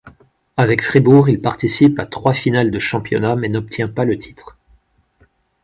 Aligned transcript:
Avec 0.57 0.81
Fribourg, 0.81 1.29
il 1.29 1.39
participe 1.39 1.99
à 1.99 2.07
trois 2.07 2.33
finales 2.33 2.71
de 2.71 2.79
championnat 2.79 3.35
mais 3.35 3.49
n’obtient 3.49 3.87
pas 3.87 4.03
le 4.03 4.17
titre. 4.17 4.57